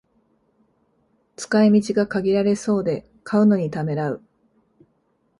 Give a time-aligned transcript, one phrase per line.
[1.35, 4.23] 使い道が限られそうで買うのにためらう